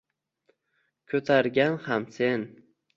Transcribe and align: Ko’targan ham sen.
Ko’targan 1.13 1.81
ham 1.87 2.11
sen. 2.21 2.53